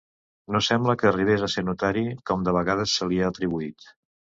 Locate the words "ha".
3.25-3.33